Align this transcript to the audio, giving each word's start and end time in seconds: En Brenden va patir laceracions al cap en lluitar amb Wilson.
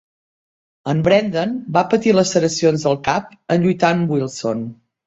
En 0.93 1.03
Brenden 1.09 1.53
va 1.77 1.85
patir 1.93 2.17
laceracions 2.17 2.89
al 2.95 3.01
cap 3.11 3.33
en 3.57 3.69
lluitar 3.69 3.97
amb 3.99 4.17
Wilson. 4.19 4.71